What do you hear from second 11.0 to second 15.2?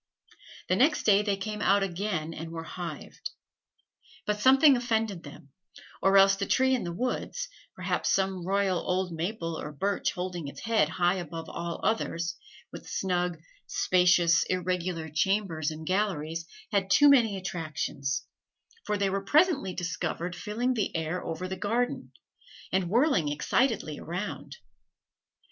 above all others, with snug, spacious, irregular